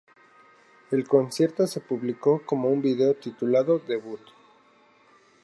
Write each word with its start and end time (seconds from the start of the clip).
El 0.89 1.07
concierto 1.07 1.67
se 1.67 1.79
publicó 1.79 2.41
como 2.43 2.69
un 2.69 2.81
video, 2.81 3.13
titulado 3.13 3.77
"Debut! 3.77 4.19